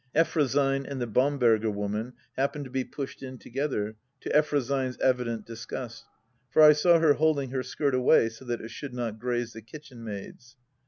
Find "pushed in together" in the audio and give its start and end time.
2.83-3.97